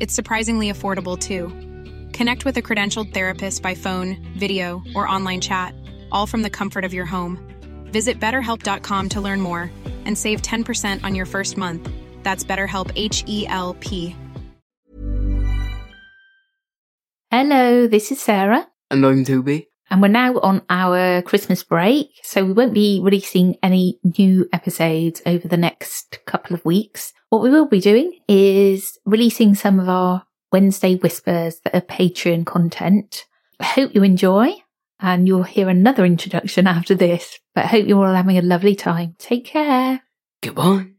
It's 0.00 0.14
surprisingly 0.14 0.70
affordable 0.70 1.18
too. 1.18 1.48
Connect 2.12 2.44
with 2.44 2.56
a 2.56 2.62
credentialed 2.62 3.12
therapist 3.12 3.62
by 3.62 3.74
phone, 3.74 4.16
video, 4.36 4.82
or 4.94 5.08
online 5.08 5.40
chat, 5.40 5.74
all 6.12 6.26
from 6.26 6.42
the 6.42 6.50
comfort 6.50 6.84
of 6.84 6.94
your 6.94 7.06
home. 7.06 7.38
Visit 7.86 8.20
betterhelp.com 8.20 9.08
to 9.10 9.20
learn 9.20 9.40
more 9.40 9.70
and 10.04 10.16
save 10.18 10.42
10% 10.42 11.02
on 11.04 11.14
your 11.14 11.26
first 11.26 11.56
month. 11.56 11.88
That's 12.22 12.44
BetterHelp 12.44 12.90
H 12.96 13.24
E 13.26 13.46
L 13.48 13.74
P. 13.80 14.14
Hello, 17.30 17.86
this 17.88 18.12
is 18.12 18.20
Sarah, 18.20 18.66
And 18.90 19.04
I'm 19.04 19.24
Tobie. 19.24 19.66
and 19.90 20.00
we're 20.00 20.08
now 20.08 20.38
on 20.38 20.62
our 20.70 21.20
Christmas 21.22 21.64
break, 21.64 22.08
so 22.22 22.44
we 22.44 22.52
won't 22.52 22.74
be 22.74 23.00
releasing 23.02 23.56
any 23.62 23.98
new 24.04 24.48
episodes 24.52 25.20
over 25.26 25.48
the 25.48 25.56
next 25.56 26.20
couple 26.26 26.54
of 26.54 26.64
weeks. 26.64 27.12
What 27.34 27.42
we 27.42 27.50
will 27.50 27.66
be 27.66 27.80
doing 27.80 28.20
is 28.28 28.96
releasing 29.04 29.56
some 29.56 29.80
of 29.80 29.88
our 29.88 30.24
Wednesday 30.52 30.94
whispers 30.94 31.58
that 31.64 31.74
are 31.74 31.80
Patreon 31.80 32.46
content. 32.46 33.24
I 33.58 33.64
hope 33.64 33.92
you 33.92 34.04
enjoy, 34.04 34.52
and 35.00 35.26
you'll 35.26 35.42
hear 35.42 35.68
another 35.68 36.04
introduction 36.04 36.66
after 36.68 36.94
this, 36.94 37.40
but 37.52 37.64
I 37.64 37.66
hope 37.66 37.88
you're 37.88 38.06
all 38.06 38.14
having 38.14 38.38
a 38.38 38.42
lovely 38.42 38.76
time. 38.76 39.16
Take 39.18 39.46
care. 39.46 40.02
Goodbye. 40.42 40.93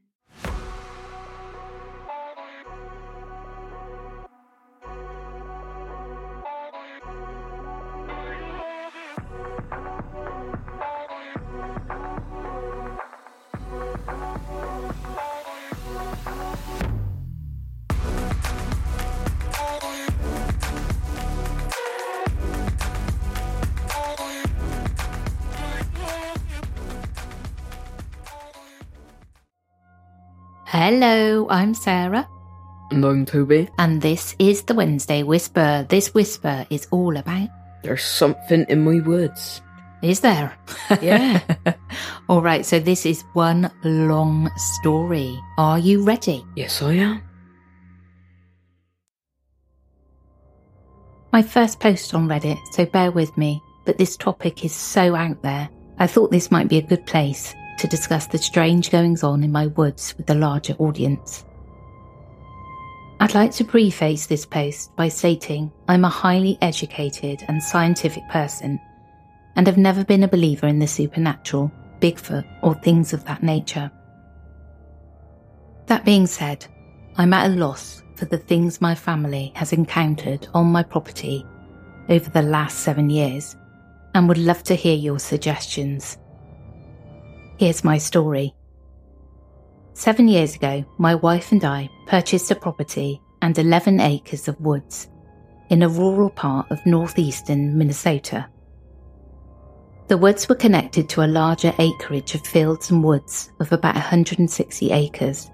Hello, 30.85 31.47
I'm 31.49 31.73
Sarah. 31.73 32.29
And 32.91 33.03
I'm 33.03 33.25
Tobie. 33.25 33.71
And 33.79 34.03
this 34.03 34.35
is 34.37 34.61
the 34.61 34.75
Wednesday 34.75 35.23
Whisper. 35.23 35.83
This 35.89 36.13
whisper 36.13 36.67
is 36.69 36.87
all 36.91 37.17
about. 37.17 37.49
There's 37.81 38.03
something 38.03 38.67
in 38.69 38.83
my 38.83 38.99
Woods. 38.99 39.63
Is 40.03 40.19
there? 40.19 40.55
Yeah. 41.01 41.41
all 42.29 42.43
right, 42.43 42.63
so 42.63 42.77
this 42.77 43.07
is 43.07 43.23
one 43.33 43.71
long 43.83 44.51
story. 44.57 45.35
Are 45.57 45.79
you 45.79 46.03
ready? 46.03 46.45
yes, 46.55 46.83
I 46.83 46.93
am. 46.93 47.23
My 51.33 51.41
first 51.41 51.79
post 51.79 52.13
on 52.13 52.27
Reddit, 52.27 52.59
so 52.73 52.85
bear 52.85 53.09
with 53.09 53.35
me, 53.39 53.59
but 53.87 53.97
this 53.97 54.15
topic 54.15 54.63
is 54.63 54.75
so 54.75 55.15
out 55.15 55.41
there. 55.41 55.67
I 55.97 56.05
thought 56.05 56.29
this 56.29 56.51
might 56.51 56.69
be 56.69 56.77
a 56.77 56.83
good 56.83 57.07
place 57.07 57.55
to 57.77 57.87
discuss 57.87 58.27
the 58.27 58.37
strange 58.37 58.91
goings 58.91 59.23
on 59.23 59.43
in 59.43 59.51
my 59.51 59.67
woods 59.67 60.15
with 60.17 60.29
a 60.29 60.35
larger 60.35 60.73
audience. 60.79 61.45
I'd 63.19 63.33
like 63.33 63.51
to 63.53 63.63
preface 63.63 64.27
this 64.27 64.45
post 64.45 64.95
by 64.95 65.07
stating 65.07 65.71
I'm 65.87 66.05
a 66.05 66.09
highly 66.09 66.57
educated 66.61 67.43
and 67.47 67.63
scientific 67.63 68.27
person 68.29 68.79
and 69.55 69.67
have 69.67 69.77
never 69.77 70.03
been 70.03 70.23
a 70.23 70.27
believer 70.27 70.67
in 70.67 70.79
the 70.79 70.87
supernatural, 70.87 71.71
Bigfoot, 72.01 72.45
or 72.61 72.75
things 72.75 73.13
of 73.13 73.23
that 73.25 73.41
nature. 73.41 73.89
That 75.87 76.03
being 76.03 76.27
said, 76.27 76.65
I'm 77.17 77.33
at 77.33 77.49
a 77.49 77.53
loss 77.53 78.03
for 78.15 78.25
the 78.25 78.37
things 78.37 78.81
my 78.81 78.95
family 78.95 79.51
has 79.55 79.71
encountered 79.71 80.47
on 80.53 80.67
my 80.67 80.83
property 80.83 81.45
over 82.09 82.29
the 82.29 82.41
last 82.41 82.79
seven 82.79 83.09
years 83.09 83.55
and 84.13 84.27
would 84.27 84.37
love 84.37 84.63
to 84.63 84.75
hear 84.75 84.95
your 84.95 85.19
suggestions. 85.19 86.17
Here's 87.57 87.85
my 87.85 87.97
story. 87.97 88.53
Seven 89.93 90.27
years 90.27 90.55
ago, 90.55 90.83
my 90.97 91.15
wife 91.15 91.53
and 91.53 91.63
I 91.63 91.89
purchased 92.05 92.51
a 92.51 92.55
property 92.55 93.21
and 93.41 93.57
11 93.57 94.01
acres 94.01 94.49
of 94.49 94.59
woods 94.59 95.07
in 95.69 95.81
a 95.81 95.87
rural 95.87 96.29
part 96.29 96.69
of 96.69 96.85
northeastern 96.85 97.77
Minnesota. 97.77 98.49
The 100.09 100.17
woods 100.17 100.49
were 100.49 100.55
connected 100.55 101.07
to 101.09 101.23
a 101.23 101.31
larger 101.31 101.73
acreage 101.79 102.35
of 102.35 102.45
fields 102.45 102.91
and 102.91 103.01
woods 103.01 103.53
of 103.61 103.71
about 103.71 103.95
160 103.95 104.91
acres, 104.91 105.49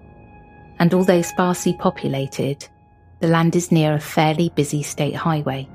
and 0.79 0.91
although 0.95 1.21
sparsely 1.21 1.75
populated, 1.75 2.67
the 3.19 3.27
land 3.27 3.55
is 3.55 3.71
near 3.71 3.93
a 3.93 3.99
fairly 3.99 4.49
busy 4.55 4.81
state 4.81 5.15
highway. 5.15 5.69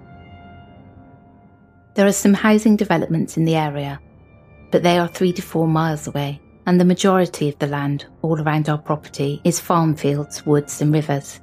There 1.94 2.06
are 2.06 2.12
some 2.12 2.34
housing 2.34 2.74
developments 2.74 3.36
in 3.36 3.44
the 3.44 3.54
area, 3.54 4.00
but 4.76 4.82
they 4.82 4.98
are 4.98 5.08
three 5.08 5.32
to 5.32 5.40
four 5.40 5.66
miles 5.66 6.06
away, 6.06 6.38
and 6.66 6.78
the 6.78 6.84
majority 6.84 7.48
of 7.48 7.58
the 7.58 7.66
land 7.66 8.04
all 8.20 8.38
around 8.42 8.68
our 8.68 8.76
property 8.76 9.40
is 9.42 9.58
farm 9.58 9.96
fields, 9.96 10.44
woods, 10.44 10.82
and 10.82 10.92
rivers. 10.92 11.40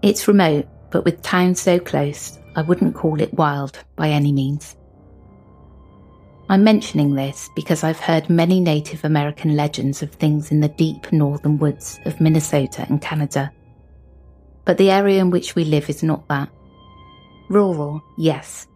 It's 0.00 0.26
remote, 0.26 0.66
but 0.88 1.04
with 1.04 1.20
towns 1.20 1.60
so 1.60 1.78
close, 1.78 2.38
I 2.54 2.62
wouldn't 2.62 2.94
call 2.94 3.20
it 3.20 3.34
wild 3.34 3.84
by 3.96 4.08
any 4.08 4.32
means. 4.32 4.76
I'm 6.48 6.64
mentioning 6.64 7.14
this 7.14 7.50
because 7.54 7.84
I've 7.84 8.00
heard 8.00 8.30
many 8.30 8.60
Native 8.60 9.04
American 9.04 9.54
legends 9.54 10.02
of 10.02 10.10
things 10.12 10.50
in 10.50 10.60
the 10.60 10.68
deep 10.68 11.12
northern 11.12 11.58
woods 11.58 12.00
of 12.06 12.18
Minnesota 12.18 12.86
and 12.88 13.02
Canada. 13.02 13.52
But 14.64 14.78
the 14.78 14.90
area 14.90 15.20
in 15.20 15.28
which 15.28 15.54
we 15.54 15.64
live 15.64 15.90
is 15.90 16.02
not 16.02 16.26
that. 16.28 16.48
Rural, 17.50 18.02
yes, 18.16 18.66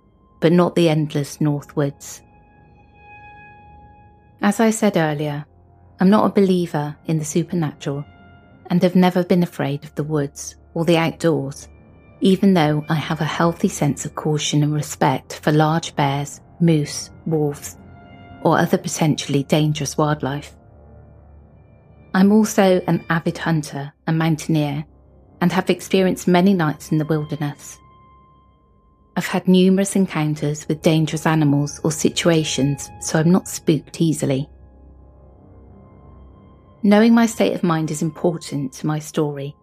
but 0.41 0.53
not 0.53 0.75
the 0.75 0.91
endless 0.91 1.41
north 1.41 1.75
woods. 1.75 2.21
As 4.43 4.59
I 4.59 4.71
said 4.71 4.97
earlier, 4.97 5.45
I'm 6.01 6.09
not 6.09 6.25
a 6.25 6.41
believer 6.41 6.97
in 7.05 7.19
the 7.19 7.25
supernatural 7.25 8.05
and 8.71 8.83
have 8.83 8.97
never 8.97 9.23
been 9.23 9.43
afraid 9.43 9.85
of 9.85 9.95
the 9.97 10.05
woods 10.05 10.57
or 10.73 10.87
the 10.87 10.97
outdoors, 10.97 11.69
even 12.21 12.55
though 12.55 12.85
I 12.89 12.95
have 12.95 13.21
a 13.21 13.25
healthy 13.25 13.69
sense 13.69 14.07
of 14.07 14.15
caution 14.15 14.63
and 14.63 14.73
respect 14.73 15.41
for 15.43 15.53
large 15.53 15.95
bears, 15.95 16.41
moose, 16.59 17.11
wolves, 17.27 17.77
or 18.43 18.59
other 18.59 18.79
potentially 18.79 19.43
dangerous 19.43 19.99
wildlife. 19.99 20.57
I'm 22.15 22.33
also 22.33 22.81
an 22.87 23.05
avid 23.11 23.37
hunter 23.37 23.93
and 24.07 24.19
mountaineer 24.19 24.87
and 25.43 25.53
have 25.53 25.69
experienced 25.69 26.27
many 26.27 26.55
nights 26.55 26.93
in 26.93 26.99
the 26.99 27.05
wilderness. 27.05 27.79
I've 29.21 29.27
had 29.27 29.49
numerous 29.49 29.97
encounters 29.97 30.67
with 30.67 30.81
dangerous 30.81 31.27
animals 31.27 31.79
or 31.85 31.93
situations, 31.93 32.89
so 33.03 33.19
I'm 33.19 33.31
not 33.31 33.49
spooked 33.49 34.01
easily. 34.01 34.49
Knowing 36.83 37.13
my 37.13 37.27
state 37.27 37.53
of 37.53 37.63
mind 37.63 37.91
is 37.91 38.01
important 38.01 38.73
to 38.73 38.87
my 38.87 38.99
story 38.99 39.55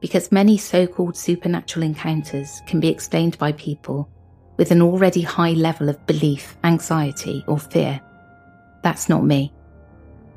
because 0.00 0.32
many 0.32 0.56
so 0.56 0.86
called 0.86 1.18
supernatural 1.18 1.84
encounters 1.84 2.62
can 2.66 2.80
be 2.80 2.88
explained 2.88 3.36
by 3.36 3.52
people 3.52 4.08
with 4.56 4.70
an 4.70 4.80
already 4.80 5.20
high 5.20 5.52
level 5.52 5.90
of 5.90 6.06
belief, 6.06 6.56
anxiety, 6.64 7.44
or 7.46 7.58
fear. 7.58 8.00
That's 8.82 9.10
not 9.10 9.22
me. 9.22 9.52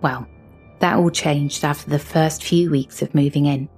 Well, 0.01 0.27
that 0.79 0.97
all 0.97 1.09
changed 1.09 1.63
after 1.63 1.89
the 1.89 1.99
first 1.99 2.43
few 2.43 2.69
weeks 2.69 3.01
of 3.01 3.15
moving 3.15 3.45
in. 3.45 3.69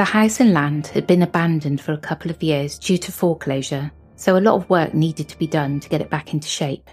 The 0.00 0.04
house 0.04 0.40
and 0.40 0.54
land 0.54 0.86
had 0.86 1.06
been 1.06 1.20
abandoned 1.20 1.78
for 1.78 1.92
a 1.92 1.98
couple 1.98 2.30
of 2.30 2.42
years 2.42 2.78
due 2.78 2.96
to 2.96 3.12
foreclosure, 3.12 3.92
so 4.16 4.34
a 4.34 4.40
lot 4.40 4.54
of 4.54 4.70
work 4.70 4.94
needed 4.94 5.28
to 5.28 5.38
be 5.38 5.46
done 5.46 5.78
to 5.78 5.90
get 5.90 6.00
it 6.00 6.08
back 6.08 6.32
into 6.32 6.48
shape. 6.48 6.88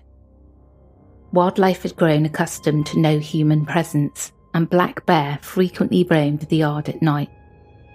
Wildlife 1.31 1.83
had 1.83 1.95
grown 1.95 2.25
accustomed 2.25 2.85
to 2.87 2.99
no 2.99 3.17
human 3.17 3.65
presence, 3.65 4.33
and 4.53 4.69
black 4.69 5.05
bear 5.05 5.39
frequently 5.41 6.03
roamed 6.03 6.41
the 6.41 6.57
yard 6.57 6.89
at 6.89 7.01
night, 7.01 7.29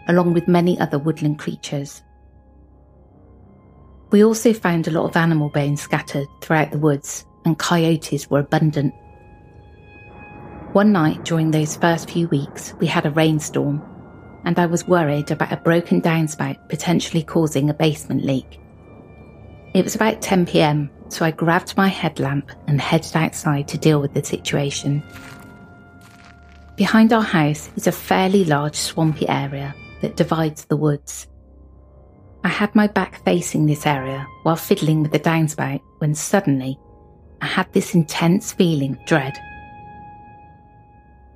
along 0.08 0.32
with 0.32 0.48
many 0.48 0.80
other 0.80 0.98
woodland 0.98 1.38
creatures. 1.38 2.02
We 4.12 4.24
also 4.24 4.54
found 4.54 4.88
a 4.88 4.92
lot 4.92 5.04
of 5.04 5.16
animal 5.18 5.50
bones 5.50 5.82
scattered 5.82 6.26
throughout 6.40 6.70
the 6.70 6.78
woods, 6.78 7.26
and 7.44 7.58
coyotes 7.58 8.30
were 8.30 8.40
abundant. 8.40 8.94
One 10.72 10.90
night 10.90 11.22
during 11.26 11.50
those 11.50 11.76
first 11.76 12.10
few 12.10 12.28
weeks, 12.28 12.72
we 12.80 12.86
had 12.86 13.04
a 13.04 13.10
rainstorm, 13.10 13.86
and 14.44 14.58
I 14.58 14.66
was 14.66 14.88
worried 14.88 15.30
about 15.30 15.52
a 15.52 15.56
broken 15.56 16.00
downspout 16.00 16.68
potentially 16.68 17.22
causing 17.22 17.70
a 17.70 17.74
basement 17.74 18.24
leak. 18.24 18.58
It 19.74 19.84
was 19.84 19.94
about 19.94 20.20
10 20.20 20.46
pm, 20.46 20.90
so 21.08 21.24
I 21.24 21.30
grabbed 21.30 21.76
my 21.76 21.88
headlamp 21.88 22.50
and 22.66 22.80
headed 22.80 23.16
outside 23.16 23.68
to 23.68 23.78
deal 23.78 24.00
with 24.00 24.14
the 24.14 24.24
situation. 24.24 25.02
Behind 26.76 27.12
our 27.12 27.22
house 27.22 27.70
is 27.76 27.86
a 27.86 27.92
fairly 27.92 28.44
large 28.44 28.76
swampy 28.76 29.28
area 29.28 29.74
that 30.00 30.16
divides 30.16 30.64
the 30.64 30.76
woods. 30.76 31.28
I 32.44 32.48
had 32.48 32.74
my 32.74 32.86
back 32.86 33.24
facing 33.24 33.66
this 33.66 33.86
area 33.86 34.26
while 34.42 34.56
fiddling 34.56 35.02
with 35.02 35.12
the 35.12 35.20
downspout 35.20 35.80
when 35.98 36.14
suddenly 36.14 36.78
I 37.40 37.46
had 37.46 37.72
this 37.72 37.94
intense 37.94 38.52
feeling 38.52 38.92
of 38.92 39.04
dread. 39.04 39.38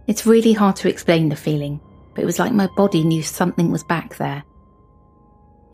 It's 0.07 0.27
really 0.27 0.53
hard 0.53 0.77
to 0.77 0.89
explain 0.89 1.29
the 1.29 1.37
feeling, 1.37 1.81
but 2.17 2.23
it 2.23 2.27
was 2.27 2.39
like 2.39 2.53
my 2.53 2.67
body 2.77 3.05
knew 3.05 3.23
something 3.23 3.71
was 3.71 3.85
back 3.85 4.17
there. 4.17 4.43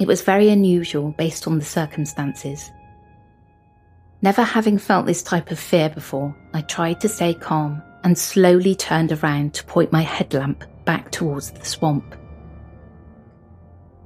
It 0.00 0.08
was 0.08 0.22
very 0.22 0.48
unusual 0.48 1.12
based 1.12 1.46
on 1.46 1.60
the 1.60 1.64
circumstances. 1.64 2.68
Never 4.22 4.42
having 4.42 4.76
felt 4.76 5.06
this 5.06 5.22
type 5.22 5.52
of 5.52 5.58
fear 5.60 5.88
before, 5.88 6.34
I 6.52 6.62
tried 6.62 7.00
to 7.02 7.08
stay 7.08 7.32
calm 7.32 7.80
and 8.02 8.18
slowly 8.18 8.74
turned 8.74 9.12
around 9.12 9.54
to 9.54 9.64
point 9.64 9.92
my 9.92 10.02
headlamp 10.02 10.64
back 10.84 11.12
towards 11.12 11.52
the 11.52 11.64
swamp. 11.64 12.16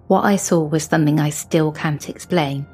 What 0.09 0.25
I 0.27 0.37
saw 0.37 0.62
was 0.62 0.85
something 0.85 1.19
I 1.19 1.31
still 1.31 1.73
can't 1.73 2.11
explain. 2.11 2.67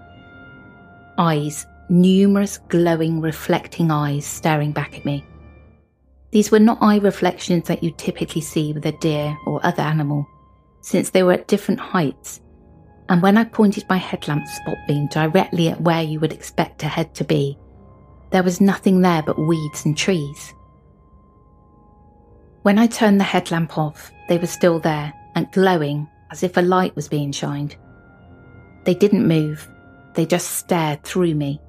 Eyes, 1.19 1.67
numerous 1.89 2.59
glowing, 2.69 3.21
reflecting 3.21 3.93
eyes 3.93 4.27
staring 4.27 4.73
back 4.73 4.99
at 4.99 5.05
me. 5.05 5.25
These 6.33 6.51
were 6.51 6.59
not 6.59 6.79
eye 6.81 6.97
reflections 6.97 7.69
that 7.69 7.83
you 7.83 7.91
typically 7.91 8.41
see 8.41 8.73
with 8.73 8.87
a 8.87 8.93
deer 8.93 9.37
or 9.47 9.65
other 9.65 9.83
animal, 9.83 10.27
since 10.81 11.11
they 11.11 11.23
were 11.23 11.35
at 11.35 11.47
different 11.47 11.79
heights. 11.79 12.41
And 13.09 13.21
when 13.21 13.37
I 13.37 13.45
pointed 13.45 13.85
my 13.89 13.99
headlamp 13.99 14.47
spot 14.47 14.79
beam 14.89 15.09
directly 15.09 15.69
at 15.69 15.81
where 15.83 16.03
you 16.03 16.19
would 16.21 16.33
expect 16.33 16.83
a 16.83 16.89
head 16.89 17.15
to 17.17 17.25
be, 17.25 17.59
there 18.31 18.43
was 18.43 18.63
nothing 18.63 19.03
there 19.03 19.23
but 19.23 19.39
weeds 19.39 19.85
and 19.85 19.97
trees. 19.97 20.55
When 22.63 22.79
I 22.79 22.87
turned 22.87 23.21
the 23.21 23.25
headlamp 23.25 23.77
off, 23.77 24.11
they 24.29 24.39
were 24.39 24.47
still 24.47 24.79
there 24.79 25.13
and 25.35 25.53
glowing 25.53 26.09
as 26.31 26.43
if 26.43 26.57
a 26.57 26.63
light 26.63 26.97
was 26.97 27.09
being 27.09 27.33
shined. 27.33 27.77
They 28.85 28.95
didn't 28.95 29.29
move, 29.29 29.69
they 30.15 30.25
just 30.25 30.53
stared 30.53 31.05
through 31.05 31.35
me. 31.35 31.61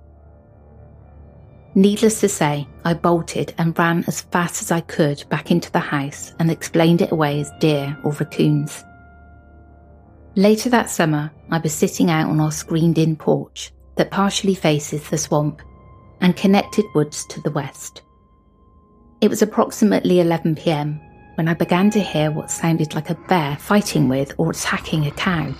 Needless 1.75 2.19
to 2.19 2.29
say, 2.29 2.67
I 2.85 2.93
bolted 2.93 3.55
and 3.57 3.77
ran 3.77 4.03
as 4.07 4.21
fast 4.21 4.61
as 4.61 4.71
I 4.71 4.81
could 4.81 5.23
back 5.29 5.49
into 5.49 5.71
the 5.71 5.79
house 5.79 6.33
and 6.37 6.51
explained 6.51 7.01
it 7.01 7.11
away 7.11 7.39
as 7.39 7.51
deer 7.59 7.97
or 8.03 8.11
raccoons. 8.11 8.83
Later 10.35 10.69
that 10.69 10.91
summer, 10.91 11.31
I 11.49 11.57
was 11.57 11.73
sitting 11.73 12.11
out 12.11 12.29
on 12.29 12.39
our 12.39 12.51
screened 12.51 12.99
in 12.99 13.15
porch 13.15 13.71
that 13.95 14.11
partially 14.11 14.53
faces 14.53 15.09
the 15.09 15.17
swamp 15.17 15.61
and 16.21 16.35
connected 16.35 16.85
woods 16.93 17.25
to 17.27 17.41
the 17.41 17.51
west. 17.51 18.03
It 19.21 19.29
was 19.29 19.41
approximately 19.41 20.19
11 20.19 20.55
pm 20.55 20.99
when 21.35 21.47
I 21.47 21.55
began 21.55 21.89
to 21.91 21.99
hear 21.99 22.29
what 22.29 22.51
sounded 22.51 22.93
like 22.93 23.09
a 23.09 23.15
bear 23.27 23.57
fighting 23.57 24.09
with 24.09 24.33
or 24.37 24.51
attacking 24.51 25.07
a 25.07 25.11
cow. 25.11 25.53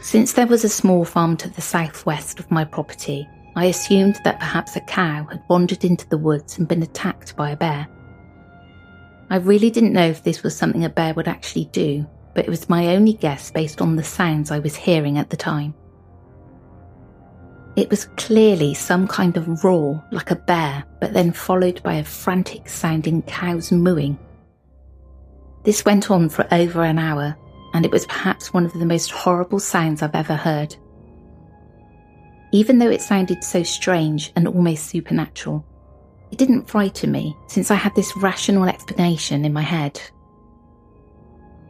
Since 0.00 0.32
there 0.32 0.46
was 0.46 0.64
a 0.64 0.68
small 0.70 1.04
farm 1.04 1.36
to 1.38 1.48
the 1.50 1.60
southwest 1.60 2.38
of 2.38 2.50
my 2.50 2.64
property, 2.64 3.28
I 3.56 3.66
assumed 3.66 4.20
that 4.24 4.40
perhaps 4.40 4.76
a 4.76 4.80
cow 4.80 5.24
had 5.30 5.42
wandered 5.48 5.84
into 5.84 6.08
the 6.08 6.18
woods 6.18 6.58
and 6.58 6.66
been 6.66 6.82
attacked 6.82 7.36
by 7.36 7.50
a 7.50 7.56
bear. 7.56 7.86
I 9.30 9.36
really 9.36 9.70
didn't 9.70 9.92
know 9.92 10.08
if 10.08 10.22
this 10.22 10.42
was 10.42 10.56
something 10.56 10.84
a 10.84 10.88
bear 10.88 11.14
would 11.14 11.28
actually 11.28 11.66
do, 11.66 12.06
but 12.34 12.44
it 12.44 12.50
was 12.50 12.68
my 12.68 12.94
only 12.96 13.12
guess 13.12 13.50
based 13.50 13.80
on 13.80 13.96
the 13.96 14.02
sounds 14.02 14.50
I 14.50 14.58
was 14.58 14.74
hearing 14.74 15.18
at 15.18 15.30
the 15.30 15.36
time. 15.36 15.74
It 17.76 17.90
was 17.90 18.06
clearly 18.16 18.74
some 18.74 19.08
kind 19.08 19.36
of 19.36 19.64
roar, 19.64 20.02
like 20.12 20.30
a 20.30 20.36
bear, 20.36 20.84
but 21.00 21.12
then 21.12 21.32
followed 21.32 21.82
by 21.82 21.94
a 21.94 22.04
frantic 22.04 22.68
sounding 22.68 23.22
cow's 23.22 23.72
mooing. 23.72 24.18
This 25.64 25.84
went 25.84 26.10
on 26.10 26.28
for 26.28 26.46
over 26.52 26.84
an 26.84 26.98
hour, 26.98 27.36
and 27.72 27.84
it 27.84 27.90
was 27.90 28.06
perhaps 28.06 28.52
one 28.52 28.64
of 28.64 28.72
the 28.74 28.86
most 28.86 29.10
horrible 29.10 29.58
sounds 29.58 30.02
I've 30.02 30.14
ever 30.14 30.36
heard. 30.36 30.76
Even 32.54 32.78
though 32.78 32.88
it 32.88 33.02
sounded 33.02 33.42
so 33.42 33.64
strange 33.64 34.30
and 34.36 34.46
almost 34.46 34.86
supernatural, 34.86 35.66
it 36.30 36.38
didn't 36.38 36.70
frighten 36.70 37.10
me 37.10 37.36
since 37.48 37.68
I 37.68 37.74
had 37.74 37.92
this 37.96 38.16
rational 38.16 38.66
explanation 38.66 39.44
in 39.44 39.52
my 39.52 39.60
head. 39.60 40.00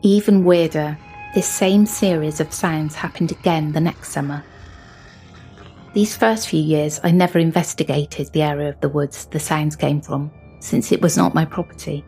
Even 0.03 0.45
weirder, 0.45 0.99
this 1.35 1.49
same 1.49 1.87
series 1.87 2.39
of 2.39 2.53
sounds 2.53 2.95
happened 2.95 3.33
again 3.33 3.73
the 3.73 3.81
next 3.81 4.11
summer. 4.11 4.45
These 5.95 6.19
first 6.19 6.51
few 6.51 6.61
years, 6.61 7.01
I 7.03 7.13
never 7.13 7.39
investigated 7.39 8.31
the 8.35 8.43
area 8.43 8.69
of 8.69 8.79
the 8.83 8.91
woods 8.91 9.25
the 9.25 9.41
sounds 9.41 9.77
came 9.77 10.03
from, 10.03 10.31
since 10.61 10.93
it 10.93 11.01
was 11.01 11.17
not 11.17 11.35
my 11.35 11.47
property. 11.47 12.05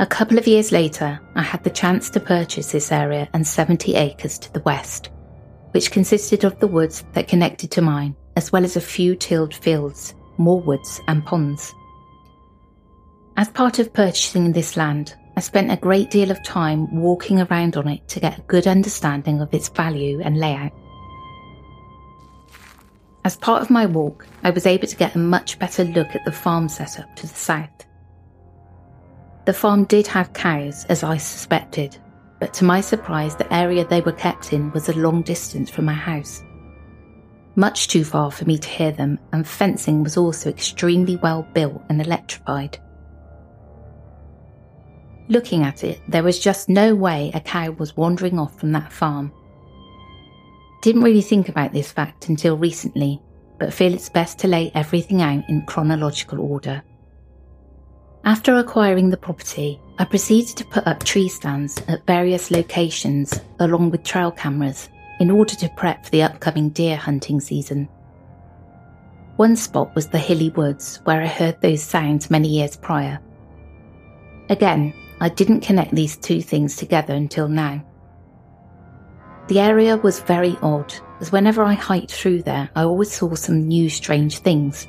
A 0.00 0.06
couple 0.06 0.36
of 0.36 0.46
years 0.46 0.70
later, 0.70 1.18
I 1.34 1.40
had 1.40 1.64
the 1.64 1.70
chance 1.70 2.10
to 2.10 2.20
purchase 2.20 2.72
this 2.72 2.92
area 2.92 3.26
and 3.32 3.46
70 3.46 3.94
acres 3.94 4.38
to 4.40 4.52
the 4.52 4.60
west, 4.60 5.08
which 5.72 5.90
consisted 5.90 6.44
of 6.44 6.58
the 6.60 6.66
woods 6.66 7.04
that 7.12 7.28
connected 7.28 7.70
to 7.72 7.82
mine, 7.82 8.14
as 8.36 8.52
well 8.52 8.64
as 8.64 8.76
a 8.76 8.80
few 8.80 9.16
tilled 9.16 9.54
fields, 9.54 10.14
more 10.38 10.60
woods, 10.60 11.00
and 11.08 11.24
ponds. 11.24 11.74
As 13.36 13.48
part 13.48 13.78
of 13.78 13.92
purchasing 13.92 14.52
this 14.52 14.76
land, 14.76 15.14
I 15.36 15.40
spent 15.40 15.72
a 15.72 15.76
great 15.76 16.10
deal 16.10 16.30
of 16.30 16.42
time 16.44 16.94
walking 16.94 17.40
around 17.40 17.76
on 17.76 17.88
it 17.88 18.06
to 18.08 18.20
get 18.20 18.38
a 18.38 18.42
good 18.42 18.66
understanding 18.66 19.40
of 19.40 19.52
its 19.54 19.68
value 19.68 20.20
and 20.22 20.38
layout. 20.38 20.72
As 23.24 23.36
part 23.36 23.62
of 23.62 23.70
my 23.70 23.86
walk, 23.86 24.26
I 24.42 24.50
was 24.50 24.66
able 24.66 24.88
to 24.88 24.96
get 24.96 25.14
a 25.14 25.18
much 25.18 25.58
better 25.58 25.84
look 25.84 26.14
at 26.14 26.24
the 26.24 26.32
farm 26.32 26.68
setup 26.68 27.14
to 27.16 27.22
the 27.22 27.34
south. 27.34 27.70
The 29.46 29.52
farm 29.52 29.84
did 29.84 30.06
have 30.08 30.32
cows, 30.34 30.84
as 30.86 31.02
I 31.02 31.16
suspected, 31.16 31.96
but 32.42 32.52
to 32.52 32.64
my 32.64 32.80
surprise, 32.80 33.36
the 33.36 33.54
area 33.54 33.84
they 33.84 34.00
were 34.00 34.10
kept 34.10 34.52
in 34.52 34.72
was 34.72 34.88
a 34.88 34.98
long 34.98 35.22
distance 35.22 35.70
from 35.70 35.84
my 35.84 35.92
house. 35.92 36.42
Much 37.54 37.86
too 37.86 38.02
far 38.02 38.32
for 38.32 38.44
me 38.46 38.58
to 38.58 38.68
hear 38.68 38.90
them, 38.90 39.16
and 39.32 39.46
fencing 39.46 40.02
was 40.02 40.16
also 40.16 40.50
extremely 40.50 41.14
well 41.14 41.46
built 41.54 41.80
and 41.88 42.00
electrified. 42.00 42.80
Looking 45.28 45.62
at 45.62 45.84
it, 45.84 46.00
there 46.08 46.24
was 46.24 46.40
just 46.40 46.68
no 46.68 46.96
way 46.96 47.30
a 47.32 47.38
cow 47.38 47.70
was 47.70 47.96
wandering 47.96 48.40
off 48.40 48.58
from 48.58 48.72
that 48.72 48.92
farm. 48.92 49.30
Didn't 50.82 51.04
really 51.04 51.22
think 51.22 51.48
about 51.48 51.72
this 51.72 51.92
fact 51.92 52.28
until 52.28 52.56
recently, 52.56 53.22
but 53.60 53.72
feel 53.72 53.94
it's 53.94 54.08
best 54.08 54.40
to 54.40 54.48
lay 54.48 54.72
everything 54.74 55.22
out 55.22 55.48
in 55.48 55.64
chronological 55.66 56.40
order. 56.40 56.82
After 58.24 58.56
acquiring 58.56 59.10
the 59.10 59.16
property, 59.16 59.80
I 59.98 60.04
proceeded 60.04 60.56
to 60.56 60.64
put 60.66 60.86
up 60.86 61.02
tree 61.02 61.28
stands 61.28 61.82
at 61.88 62.06
various 62.06 62.52
locations 62.52 63.40
along 63.58 63.90
with 63.90 64.04
trail 64.04 64.30
cameras 64.30 64.88
in 65.18 65.28
order 65.28 65.56
to 65.56 65.68
prep 65.76 66.04
for 66.04 66.10
the 66.10 66.22
upcoming 66.22 66.68
deer 66.68 66.96
hunting 66.96 67.40
season. 67.40 67.88
One 69.36 69.56
spot 69.56 69.92
was 69.96 70.08
the 70.08 70.18
hilly 70.18 70.50
woods 70.50 71.00
where 71.02 71.20
I 71.20 71.26
heard 71.26 71.60
those 71.60 71.82
sounds 71.82 72.30
many 72.30 72.48
years 72.48 72.76
prior. 72.76 73.18
Again, 74.48 74.94
I 75.20 75.28
didn't 75.28 75.62
connect 75.62 75.92
these 75.92 76.16
two 76.16 76.42
things 76.42 76.76
together 76.76 77.14
until 77.14 77.48
now. 77.48 77.84
The 79.48 79.58
area 79.58 79.96
was 79.96 80.20
very 80.20 80.56
odd, 80.62 80.94
as 81.20 81.32
whenever 81.32 81.64
I 81.64 81.74
hiked 81.74 82.12
through 82.12 82.42
there, 82.42 82.70
I 82.76 82.84
always 82.84 83.12
saw 83.12 83.34
some 83.34 83.66
new 83.66 83.90
strange 83.90 84.38
things. 84.38 84.86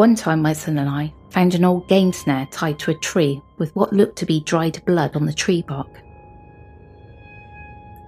One 0.00 0.14
time, 0.14 0.40
my 0.40 0.54
son 0.54 0.78
and 0.78 0.88
I 0.88 1.12
found 1.28 1.54
an 1.54 1.62
old 1.62 1.86
game 1.86 2.10
snare 2.10 2.48
tied 2.50 2.78
to 2.78 2.90
a 2.90 2.94
tree 3.00 3.42
with 3.58 3.76
what 3.76 3.92
looked 3.92 4.16
to 4.20 4.24
be 4.24 4.40
dried 4.40 4.82
blood 4.86 5.14
on 5.14 5.26
the 5.26 5.32
tree 5.34 5.60
bark. 5.60 5.90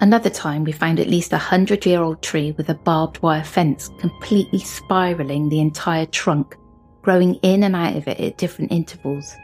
Another 0.00 0.30
time, 0.30 0.64
we 0.64 0.72
found 0.72 1.00
at 1.00 1.10
least 1.10 1.34
a 1.34 1.36
hundred 1.36 1.84
year 1.84 2.00
old 2.00 2.22
tree 2.22 2.52
with 2.52 2.70
a 2.70 2.76
barbed 2.76 3.20
wire 3.20 3.44
fence 3.44 3.90
completely 3.98 4.58
spiraling 4.58 5.50
the 5.50 5.60
entire 5.60 6.06
trunk, 6.06 6.56
growing 7.02 7.34
in 7.42 7.62
and 7.62 7.76
out 7.76 7.94
of 7.94 8.08
it 8.08 8.18
at 8.18 8.38
different 8.38 8.72
intervals. 8.72 9.36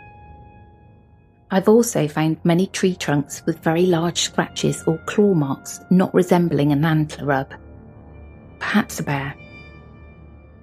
I've 1.51 1.69
also 1.69 2.09
found 2.09 2.43
many 2.45 2.69
tree 2.69 2.97
trunks 2.97 3.45
with 3.45 3.63
very 3.63 3.85
large 3.85 4.23
scratches 4.23 4.83
or 4.87 4.97
claw 5.05 5.35
marks 5.35 5.81
not 5.91 6.15
resembling 6.15 6.73
an 6.73 6.87
antler 6.87 7.27
rub. 7.27 7.53
Perhaps 8.59 9.01
a 9.01 9.03
bear. 9.03 9.35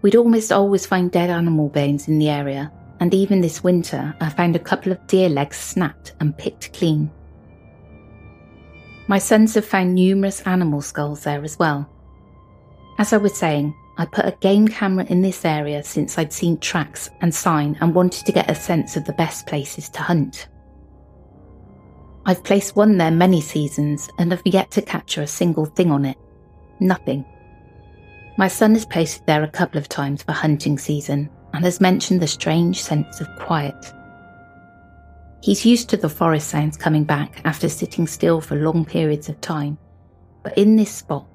We'd 0.05 0.15
almost 0.15 0.51
always 0.51 0.85
find 0.85 1.11
dead 1.11 1.31
animal 1.31 1.67
bones 1.67 2.07
in 2.07 2.19
the 2.19 2.29
area, 2.29 2.71
and 2.99 3.11
even 3.11 3.41
this 3.41 3.63
winter 3.63 4.15
I 4.21 4.29
found 4.29 4.55
a 4.55 4.59
couple 4.59 4.91
of 4.91 5.07
deer 5.07 5.29
legs 5.29 5.57
snapped 5.57 6.13
and 6.19 6.37
picked 6.37 6.73
clean. 6.73 7.09
My 9.07 9.17
sons 9.17 9.55
have 9.55 9.65
found 9.65 9.95
numerous 9.95 10.41
animal 10.41 10.83
skulls 10.83 11.23
there 11.23 11.43
as 11.43 11.57
well. 11.57 11.89
As 12.99 13.13
I 13.13 13.17
was 13.17 13.35
saying, 13.35 13.73
I 13.97 14.05
put 14.05 14.25
a 14.25 14.37
game 14.41 14.67
camera 14.67 15.07
in 15.09 15.23
this 15.23 15.43
area 15.43 15.83
since 15.83 16.19
I'd 16.19 16.31
seen 16.31 16.59
tracks 16.59 17.09
and 17.21 17.33
sign 17.33 17.75
and 17.81 17.95
wanted 17.95 18.27
to 18.27 18.31
get 18.31 18.51
a 18.51 18.53
sense 18.53 18.95
of 18.95 19.05
the 19.05 19.13
best 19.13 19.47
places 19.47 19.89
to 19.89 20.03
hunt. 20.03 20.49
I've 22.27 22.43
placed 22.43 22.75
one 22.75 22.99
there 22.99 23.09
many 23.09 23.41
seasons 23.41 24.07
and 24.19 24.31
have 24.31 24.43
yet 24.45 24.69
to 24.69 24.83
capture 24.83 25.23
a 25.23 25.27
single 25.41 25.65
thing 25.65 25.89
on 25.89 26.05
it. 26.05 26.17
Nothing. 26.79 27.25
My 28.37 28.49
son 28.49 28.73
has 28.73 28.85
posted 28.85 29.25
there 29.25 29.43
a 29.43 29.49
couple 29.49 29.77
of 29.77 29.87
times 29.87 30.21
for 30.21 30.33
hunting 30.33 30.77
season 30.77 31.29
and 31.53 31.63
has 31.63 31.79
mentioned 31.79 32.21
the 32.21 32.27
strange 32.27 32.81
sense 32.81 33.21
of 33.21 33.33
quiet. 33.37 33.93
He's 35.41 35.65
used 35.65 35.89
to 35.89 35.97
the 35.97 36.09
forest 36.09 36.49
sounds 36.49 36.75
coming 36.75 37.05
back 37.05 37.39
after 37.45 37.69
sitting 37.69 38.07
still 38.07 38.41
for 38.41 38.55
long 38.55 38.83
periods 38.83 39.29
of 39.29 39.39
time, 39.39 39.77
but 40.43 40.57
in 40.57 40.75
this 40.75 40.91
spot, 40.91 41.25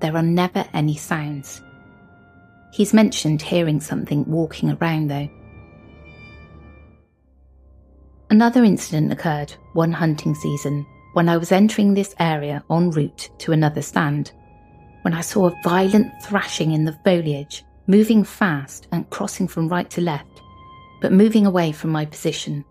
there 0.00 0.16
are 0.16 0.22
never 0.22 0.64
any 0.72 0.96
sounds. 0.96 1.62
He's 2.72 2.94
mentioned 2.94 3.42
hearing 3.42 3.80
something 3.80 4.24
walking 4.24 4.70
around 4.70 5.08
though. 5.08 5.28
Another 8.30 8.64
incident 8.64 9.12
occurred 9.12 9.52
one 9.74 9.92
hunting 9.92 10.34
season 10.34 10.86
when 11.12 11.28
I 11.28 11.36
was 11.36 11.52
entering 11.52 11.92
this 11.92 12.14
area 12.18 12.64
en 12.70 12.90
route 12.90 13.30
to 13.38 13.52
another 13.52 13.82
stand, 13.82 14.32
when 15.06 15.14
I 15.14 15.22
saw 15.22 15.46
a 15.46 15.60
violent 15.62 16.12
thrashing 16.22 16.72
in 16.72 16.84
the 16.84 16.98
foliage, 17.04 17.64
moving 17.86 18.24
fast 18.24 18.88
and 18.92 19.08
crossing 19.08 19.48
from 19.48 19.68
right 19.68 19.88
to 19.90 20.02
left, 20.02 20.42
but 21.00 21.12
moving 21.12 21.46
away 21.46 21.72
from 21.72 21.90
my 21.90 22.04
position 22.04 22.64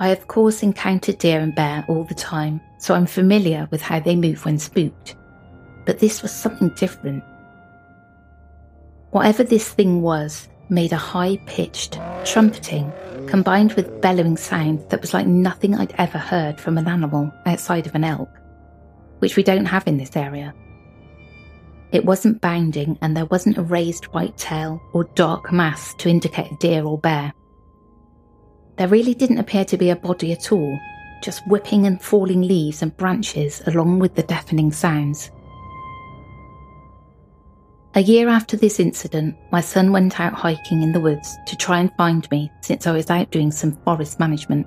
I, 0.00 0.10
of 0.10 0.28
course, 0.28 0.62
encountered 0.62 1.18
deer 1.18 1.40
and 1.40 1.54
bear 1.54 1.84
all 1.88 2.04
the 2.04 2.14
time, 2.14 2.60
so 2.78 2.94
I'm 2.94 3.06
familiar 3.06 3.66
with 3.72 3.82
how 3.82 3.98
they 3.98 4.14
move 4.14 4.44
when 4.44 4.58
spooked. 4.58 5.16
But 5.86 5.98
this 5.98 6.22
was 6.22 6.32
something 6.32 6.68
different. 6.76 7.24
Whatever 9.10 9.42
this 9.42 9.68
thing 9.68 10.02
was 10.02 10.48
made 10.68 10.92
a 10.92 10.96
high 10.96 11.38
pitched 11.46 11.98
trumpeting 12.24 12.92
combined 13.26 13.72
with 13.72 14.00
bellowing 14.00 14.36
sound 14.36 14.88
that 14.90 15.00
was 15.00 15.14
like 15.14 15.26
nothing 15.26 15.74
I'd 15.74 15.94
ever 15.98 16.18
heard 16.18 16.60
from 16.60 16.78
an 16.78 16.86
animal 16.86 17.32
outside 17.44 17.86
of 17.86 17.94
an 17.94 18.04
elk, 18.04 18.30
which 19.18 19.36
we 19.36 19.42
don't 19.42 19.64
have 19.64 19.88
in 19.88 19.96
this 19.96 20.16
area. 20.16 20.54
It 21.90 22.04
wasn't 22.04 22.40
bounding 22.40 22.98
and 23.00 23.16
there 23.16 23.26
wasn't 23.26 23.56
a 23.56 23.62
raised 23.62 24.04
white 24.06 24.36
tail 24.36 24.80
or 24.92 25.04
dark 25.14 25.52
mass 25.52 25.94
to 25.94 26.08
indicate 26.08 26.60
deer 26.60 26.84
or 26.84 26.98
bear. 26.98 27.32
There 28.76 28.88
really 28.88 29.14
didn't 29.14 29.38
appear 29.38 29.64
to 29.66 29.78
be 29.78 29.90
a 29.90 29.96
body 29.96 30.32
at 30.32 30.52
all, 30.52 30.78
just 31.22 31.46
whipping 31.48 31.86
and 31.86 32.00
falling 32.00 32.42
leaves 32.42 32.82
and 32.82 32.96
branches 32.96 33.62
along 33.66 33.98
with 33.98 34.14
the 34.14 34.22
deafening 34.22 34.70
sounds. 34.70 35.30
A 37.94 38.00
year 38.00 38.28
after 38.28 38.56
this 38.56 38.78
incident, 38.78 39.34
my 39.50 39.62
son 39.62 39.90
went 39.90 40.20
out 40.20 40.34
hiking 40.34 40.82
in 40.82 40.92
the 40.92 41.00
woods 41.00 41.36
to 41.46 41.56
try 41.56 41.80
and 41.80 41.90
find 41.96 42.30
me 42.30 42.50
since 42.60 42.86
I 42.86 42.92
was 42.92 43.10
out 43.10 43.30
doing 43.30 43.50
some 43.50 43.72
forest 43.84 44.20
management. 44.20 44.66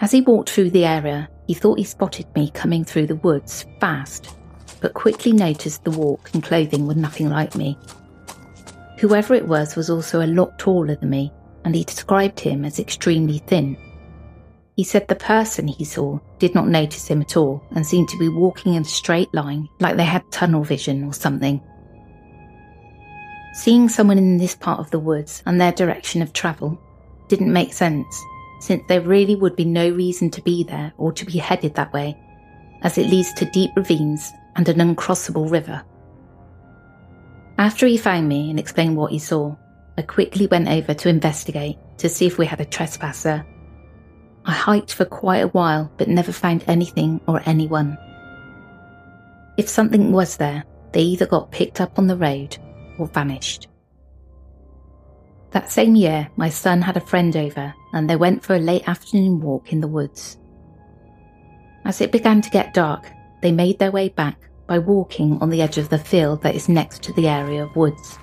As 0.00 0.12
he 0.12 0.20
walked 0.20 0.50
through 0.50 0.70
the 0.70 0.84
area, 0.84 1.28
he 1.46 1.54
thought 1.54 1.78
he 1.78 1.84
spotted 1.84 2.26
me 2.36 2.50
coming 2.50 2.84
through 2.84 3.06
the 3.06 3.16
woods 3.16 3.64
fast, 3.80 4.36
but 4.80 4.94
quickly 4.94 5.32
noticed 5.32 5.84
the 5.84 5.90
walk 5.90 6.30
and 6.32 6.42
clothing 6.42 6.86
were 6.86 6.94
nothing 6.94 7.28
like 7.28 7.54
me. 7.54 7.78
Whoever 8.98 9.34
it 9.34 9.48
was 9.48 9.76
was 9.76 9.90
also 9.90 10.20
a 10.22 10.26
lot 10.26 10.58
taller 10.58 10.96
than 10.96 11.10
me 11.10 11.32
and 11.64 11.74
he 11.74 11.84
described 11.84 12.40
him 12.40 12.64
as 12.64 12.78
extremely 12.78 13.38
thin. 13.38 13.76
He 14.76 14.84
said 14.84 15.06
the 15.06 15.14
person 15.14 15.68
he 15.68 15.84
saw 15.84 16.18
did 16.38 16.54
not 16.54 16.68
notice 16.68 17.08
him 17.08 17.20
at 17.20 17.36
all 17.36 17.62
and 17.72 17.86
seemed 17.86 18.08
to 18.08 18.18
be 18.18 18.28
walking 18.28 18.74
in 18.74 18.82
a 18.82 18.86
straight 18.86 19.32
line 19.32 19.68
like 19.80 19.96
they 19.96 20.04
had 20.04 20.30
tunnel 20.30 20.64
vision 20.64 21.04
or 21.04 21.12
something. 21.12 21.62
Seeing 23.54 23.88
someone 23.88 24.18
in 24.18 24.36
this 24.36 24.56
part 24.56 24.80
of 24.80 24.90
the 24.90 24.98
woods 24.98 25.42
and 25.46 25.60
their 25.60 25.72
direction 25.72 26.22
of 26.22 26.32
travel 26.32 26.78
didn't 27.28 27.52
make 27.52 27.72
sense, 27.72 28.20
since 28.60 28.82
there 28.88 29.00
really 29.00 29.36
would 29.36 29.54
be 29.54 29.64
no 29.64 29.88
reason 29.88 30.28
to 30.30 30.42
be 30.42 30.64
there 30.64 30.92
or 30.98 31.12
to 31.12 31.24
be 31.24 31.38
headed 31.38 31.74
that 31.76 31.92
way, 31.92 32.18
as 32.82 32.98
it 32.98 33.08
leads 33.08 33.32
to 33.34 33.50
deep 33.50 33.70
ravines 33.76 34.32
and 34.56 34.68
an 34.68 34.78
uncrossable 34.78 35.50
river. 35.50 35.84
After 37.58 37.86
he 37.86 37.96
found 37.96 38.28
me 38.28 38.50
and 38.50 38.58
explained 38.58 38.96
what 38.96 39.12
he 39.12 39.18
saw, 39.18 39.56
I 39.96 40.02
quickly 40.02 40.46
went 40.46 40.68
over 40.68 40.92
to 40.92 41.08
investigate 41.08 41.78
to 41.98 42.08
see 42.08 42.26
if 42.26 42.36
we 42.38 42.46
had 42.46 42.60
a 42.60 42.64
trespasser. 42.64 43.46
I 44.44 44.52
hiked 44.52 44.92
for 44.92 45.04
quite 45.04 45.38
a 45.38 45.48
while 45.48 45.90
but 45.96 46.08
never 46.08 46.32
found 46.32 46.64
anything 46.66 47.20
or 47.26 47.40
anyone. 47.46 47.96
If 49.56 49.68
something 49.68 50.10
was 50.12 50.36
there, 50.36 50.64
they 50.92 51.02
either 51.02 51.26
got 51.26 51.52
picked 51.52 51.80
up 51.80 51.98
on 51.98 52.06
the 52.06 52.16
road 52.16 52.58
or 52.98 53.06
vanished. 53.06 53.68
That 55.52 55.70
same 55.70 55.94
year, 55.94 56.28
my 56.36 56.48
son 56.48 56.82
had 56.82 56.96
a 56.96 57.00
friend 57.00 57.36
over 57.36 57.72
and 57.92 58.10
they 58.10 58.16
went 58.16 58.42
for 58.42 58.56
a 58.56 58.58
late 58.58 58.88
afternoon 58.88 59.40
walk 59.40 59.72
in 59.72 59.80
the 59.80 59.88
woods. 59.88 60.36
As 61.84 62.00
it 62.00 62.10
began 62.10 62.42
to 62.42 62.50
get 62.50 62.74
dark, 62.74 63.08
they 63.44 63.52
made 63.52 63.78
their 63.78 63.90
way 63.90 64.08
back 64.08 64.38
by 64.66 64.78
walking 64.78 65.38
on 65.42 65.50
the 65.50 65.60
edge 65.60 65.76
of 65.76 65.90
the 65.90 65.98
field 65.98 66.40
that 66.40 66.54
is 66.54 66.66
next 66.66 67.02
to 67.02 67.12
the 67.12 67.28
area 67.28 67.62
of 67.62 67.76
woods. 67.76 68.18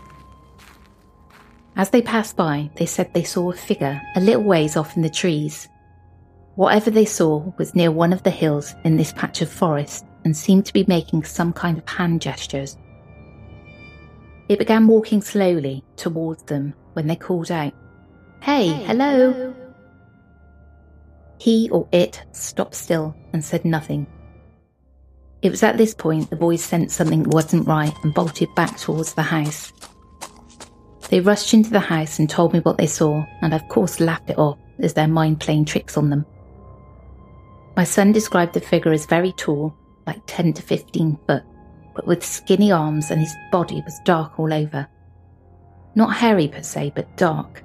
As 1.75 1.91
they 1.91 2.01
passed 2.01 2.35
by, 2.35 2.71
they 2.75 2.87
said 2.87 3.13
they 3.13 3.23
saw 3.23 3.51
a 3.51 3.55
figure 3.55 4.01
a 4.15 4.19
little 4.19 4.41
ways 4.41 4.75
off 4.75 4.95
in 4.95 5.03
the 5.03 5.11
trees. 5.11 5.69
Whatever 6.55 6.89
they 6.89 7.05
saw 7.05 7.53
was 7.59 7.75
near 7.75 7.91
one 7.91 8.13
of 8.13 8.23
the 8.23 8.31
hills 8.31 8.73
in 8.83 8.97
this 8.97 9.13
patch 9.13 9.43
of 9.43 9.51
forest 9.51 10.05
and 10.25 10.35
seemed 10.35 10.65
to 10.65 10.73
be 10.73 10.85
making 10.87 11.23
some 11.23 11.53
kind 11.53 11.77
of 11.77 11.87
hand 11.87 12.19
gestures. 12.19 12.75
It 14.49 14.57
began 14.57 14.87
walking 14.87 15.21
slowly 15.21 15.83
towards 15.97 16.41
them 16.43 16.73
when 16.93 17.05
they 17.05 17.15
called 17.15 17.51
out, 17.51 17.73
Hey, 18.41 18.69
hey 18.69 18.83
hello. 18.85 19.33
hello! 19.33 19.55
He 21.37 21.69
or 21.69 21.87
it 21.91 22.23
stopped 22.31 22.73
still 22.73 23.15
and 23.33 23.45
said 23.45 23.65
nothing. 23.65 24.07
It 25.41 25.49
was 25.49 25.63
at 25.63 25.77
this 25.77 25.93
point 25.93 26.29
the 26.29 26.35
boys 26.35 26.63
sensed 26.63 26.95
something 26.95 27.23
wasn't 27.23 27.67
right 27.67 27.93
and 28.03 28.13
bolted 28.13 28.53
back 28.55 28.77
towards 28.77 29.13
the 29.13 29.23
house. 29.23 29.73
They 31.09 31.19
rushed 31.19 31.53
into 31.53 31.71
the 31.71 31.79
house 31.79 32.19
and 32.19 32.29
told 32.29 32.53
me 32.53 32.59
what 32.59 32.77
they 32.77 32.87
saw, 32.87 33.25
and 33.41 33.53
of 33.53 33.67
course 33.67 33.99
laughed 33.99 34.29
it 34.29 34.37
off 34.37 34.57
as 34.79 34.93
their 34.93 35.07
mind 35.07 35.39
playing 35.39 35.65
tricks 35.65 35.97
on 35.97 36.09
them. 36.09 36.25
My 37.75 37.83
son 37.83 38.11
described 38.11 38.53
the 38.53 38.61
figure 38.61 38.91
as 38.91 39.05
very 39.05 39.31
tall, 39.33 39.75
like 40.05 40.21
10 40.27 40.53
to 40.53 40.61
15 40.61 41.17
foot, 41.27 41.43
but 41.95 42.05
with 42.05 42.23
skinny 42.25 42.71
arms 42.71 43.11
and 43.11 43.19
his 43.19 43.35
body 43.51 43.81
was 43.83 43.99
dark 44.05 44.39
all 44.39 44.53
over. 44.53 44.87
Not 45.95 46.15
hairy 46.15 46.47
per 46.47 46.61
se, 46.61 46.93
but 46.95 47.17
dark. 47.17 47.63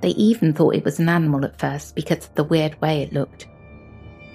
They 0.00 0.10
even 0.10 0.52
thought 0.52 0.74
it 0.74 0.84
was 0.84 0.98
an 0.98 1.08
animal 1.08 1.44
at 1.44 1.58
first 1.58 1.96
because 1.96 2.26
of 2.26 2.34
the 2.34 2.44
weird 2.44 2.80
way 2.80 3.02
it 3.02 3.12
looked. 3.12 3.48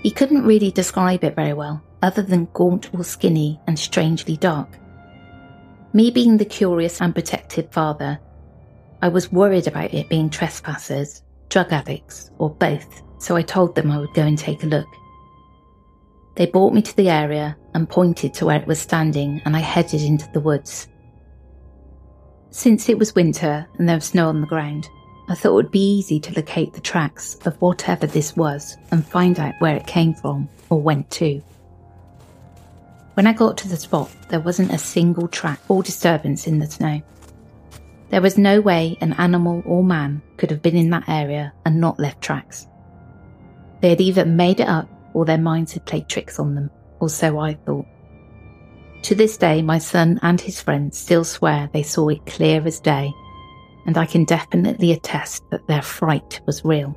He 0.02 0.12
couldn't 0.12 0.46
really 0.46 0.72
describe 0.72 1.24
it 1.24 1.36
very 1.36 1.54
well, 1.54 1.82
other 2.02 2.22
than 2.22 2.48
gaunt 2.54 2.94
or 2.94 3.04
skinny 3.04 3.60
and 3.68 3.78
strangely 3.78 4.38
dark. 4.38 4.78
Me 5.94 6.12
being 6.12 6.38
the 6.38 6.46
curious 6.46 7.02
and 7.02 7.14
protective 7.14 7.72
father, 7.72 8.20
I 9.02 9.08
was 9.08 9.32
worried 9.32 9.68
about 9.68 9.94
it 9.94 10.10
being 10.10 10.30
trespassers, 10.30 11.24
drug 11.50 11.72
addicts, 11.72 12.32
or 12.38 12.50
both, 12.50 13.02
so 13.18 13.36
I 13.36 13.42
told 13.42 13.76
them 13.76 13.92
I 13.92 13.98
would 13.98 14.14
go 14.14 14.24
and 14.24 14.38
take 14.38 14.64
a 14.64 14.68
look. 14.68 14.88
They 16.36 16.46
brought 16.46 16.74
me 16.74 16.82
to 16.82 16.96
the 16.96 17.10
area 17.10 17.58
and 17.74 17.90
pointed 17.90 18.34
to 18.36 18.46
where 18.46 18.60
it 18.60 18.68
was 18.68 18.80
standing, 18.80 19.42
and 19.46 19.56
I 19.56 19.60
headed 19.60 20.02
into 20.02 20.30
the 20.32 20.40
woods. 20.40 20.88
Since 22.52 22.90
it 22.90 22.98
was 22.98 23.16
winter 23.16 23.68
and 23.78 23.88
there 23.88 23.98
was 23.98 24.06
snow 24.06 24.30
on 24.30 24.42
the 24.42 24.48
ground, 24.48 24.90
I 25.28 25.36
thought 25.36 25.52
it 25.52 25.56
would 25.56 25.72
be 25.72 25.98
easy 25.98 26.20
to 26.22 26.34
locate 26.34 26.74
the 26.74 26.82
tracks 26.82 27.36
of 27.46 27.62
whatever 27.62 28.08
this 28.08 28.36
was 28.36 28.78
and 28.92 29.06
find 29.06 29.40
out 29.40 29.54
where 29.60 29.76
it 29.76 29.86
came 29.86 30.14
from 30.14 30.50
or 30.70 30.82
went 30.82 31.10
to. 31.12 31.42
When 33.20 33.28
I 33.28 33.34
got 33.34 33.58
to 33.58 33.68
the 33.68 33.76
spot, 33.76 34.10
there 34.30 34.40
wasn't 34.40 34.72
a 34.72 34.78
single 34.78 35.28
track 35.28 35.60
or 35.68 35.84
disturbance 35.84 36.48
in 36.48 36.60
the 36.60 36.68
snow. 36.68 37.02
There 38.12 38.22
was 38.22 38.38
no 38.38 38.62
way 38.62 38.98
an 39.02 39.12
animal 39.12 39.62
or 39.66 39.84
man 39.84 40.22
could 40.38 40.50
have 40.52 40.62
been 40.62 40.78
in 40.78 40.90
that 40.92 41.10
area 41.10 41.52
and 41.66 41.82
not 41.82 42.00
left 42.00 42.22
tracks. 42.22 42.66
They 43.82 43.90
had 43.90 44.00
either 44.00 44.26
made 44.26 44.62
it 44.62 44.70
up 44.70 44.88
or 45.14 45.26
their 45.26 45.38
minds 45.38 45.74
had 45.74 45.86
played 45.86 46.08
tricks 46.08 46.40
on 46.40 46.56
them, 46.56 46.72
or 47.02 47.10
so 47.10 47.40
I 47.40 47.56
thought. 47.56 47.88
To 49.02 49.16
this 49.16 49.36
day, 49.36 49.62
my 49.62 49.80
son 49.80 50.18
and 50.22 50.40
his 50.40 50.62
friends 50.62 50.98
still 50.98 51.26
swear 51.26 51.70
they 51.74 51.84
saw 51.84 52.08
it 52.08 52.26
clear 52.26 52.66
as 52.66 52.80
day, 52.80 53.12
and 53.86 53.98
I 53.98 54.06
can 54.06 54.24
definitely 54.24 54.94
attest 54.94 55.44
that 55.52 55.68
their 55.68 55.82
fright 55.82 56.40
was 56.46 56.64
real. 56.64 56.96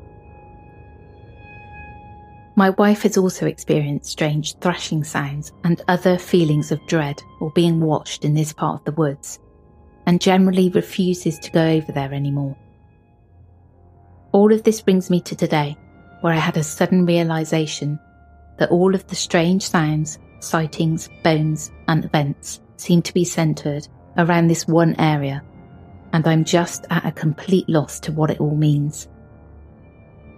My 2.62 2.70
wife 2.70 3.02
has 3.02 3.18
also 3.18 3.46
experienced 3.46 4.08
strange 4.08 4.54
thrashing 4.60 5.02
sounds 5.02 5.50
and 5.64 5.82
other 5.88 6.16
feelings 6.16 6.70
of 6.70 6.86
dread 6.86 7.20
or 7.40 7.50
being 7.50 7.80
watched 7.80 8.24
in 8.24 8.34
this 8.34 8.52
part 8.52 8.78
of 8.78 8.84
the 8.84 8.92
woods, 8.92 9.40
and 10.06 10.20
generally 10.20 10.68
refuses 10.68 11.40
to 11.40 11.50
go 11.50 11.60
over 11.60 11.90
there 11.90 12.14
anymore. 12.14 12.56
All 14.30 14.52
of 14.52 14.62
this 14.62 14.80
brings 14.80 15.10
me 15.10 15.20
to 15.22 15.34
today, 15.34 15.76
where 16.20 16.34
I 16.34 16.38
had 16.38 16.56
a 16.56 16.62
sudden 16.62 17.04
realization 17.04 17.98
that 18.60 18.70
all 18.70 18.94
of 18.94 19.08
the 19.08 19.16
strange 19.16 19.68
sounds, 19.68 20.20
sightings, 20.38 21.10
bones, 21.24 21.72
and 21.88 22.04
events 22.04 22.60
seem 22.76 23.02
to 23.02 23.12
be 23.12 23.24
centered 23.24 23.88
around 24.18 24.46
this 24.46 24.68
one 24.68 24.94
area, 25.00 25.42
and 26.12 26.24
I'm 26.28 26.44
just 26.44 26.86
at 26.90 27.04
a 27.04 27.10
complete 27.10 27.68
loss 27.68 27.98
to 27.98 28.12
what 28.12 28.30
it 28.30 28.40
all 28.40 28.54
means. 28.54 29.08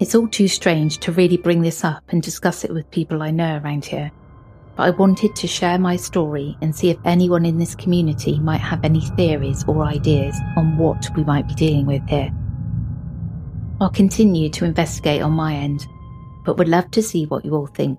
It's 0.01 0.15
all 0.15 0.27
too 0.27 0.49
strange 0.49 0.99
to 0.99 1.13
really 1.13 1.37
bring 1.37 1.63
this 1.63 1.85
up 1.85 2.03
and 2.09 2.21
discuss 2.21 2.65
it 2.65 2.73
with 2.73 2.91
people 2.91 3.23
I 3.23 3.31
know 3.31 3.61
around 3.63 3.85
here, 3.85 4.11
but 4.77 4.83
I 4.83 4.91
wanted 4.91 5.37
to 5.37 5.47
share 5.47 5.79
my 5.79 5.95
story 5.95 6.57
and 6.61 6.75
see 6.75 6.91
if 6.91 6.99
anyone 7.05 7.47
in 7.47 7.59
this 7.59 7.77
community 7.77 8.41
might 8.41 8.61
have 8.61 8.85
any 8.85 9.01
theories 9.01 9.65
or 9.69 9.85
ideas 9.85 10.37
on 10.57 10.77
what 10.79 11.09
we 11.17 11.23
might 11.23 11.47
be 11.47 11.55
dealing 11.55 11.87
with 11.87 12.03
here. 12.09 12.33
I'll 13.81 13.91
continue 13.91 14.51
to 14.51 14.65
investigate 14.65 15.23
on 15.23 15.33
my 15.33 15.55
end, 15.55 15.87
but 16.45 16.59
would 16.59 16.69
love 16.69 16.91
to 16.93 17.03
see 17.03 17.27
what 17.27 17.45
you 17.45 17.55
all 17.55 17.69
think. 17.69 17.99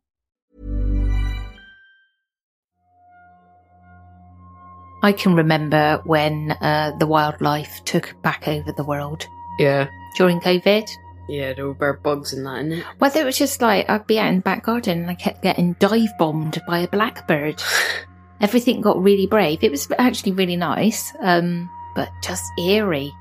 I 5.03 5.11
can 5.11 5.33
remember 5.35 6.01
when 6.05 6.51
uh, 6.61 6.91
the 6.99 7.07
wildlife 7.07 7.83
took 7.85 8.15
back 8.21 8.47
over 8.47 8.71
the 8.71 8.83
world 8.83 9.25
Yeah. 9.59 9.87
during 10.17 10.39
COVID. 10.39 10.87
Yeah, 11.27 11.53
there 11.53 11.65
were 11.67 11.73
bare 11.73 11.93
bugs 11.93 12.33
in 12.33 12.43
that, 12.43 12.65
innit? 12.65 12.83
Whether 12.99 13.21
it 13.21 13.25
was 13.25 13.37
just 13.37 13.61
like 13.61 13.89
I'd 13.89 14.05
be 14.07 14.19
out 14.19 14.27
in 14.29 14.35
the 14.37 14.41
back 14.41 14.63
garden 14.63 15.01
and 15.01 15.09
I 15.09 15.15
kept 15.15 15.41
getting 15.43 15.73
dive 15.79 16.09
bombed 16.19 16.61
by 16.67 16.79
a 16.79 16.87
blackbird. 16.87 17.61
Everything 18.41 18.81
got 18.81 19.01
really 19.01 19.27
brave. 19.27 19.63
It 19.63 19.71
was 19.71 19.87
actually 19.97 20.31
really 20.33 20.55
nice, 20.57 21.13
um, 21.21 21.69
but 21.95 22.09
just 22.23 22.43
eerie, 22.59 23.13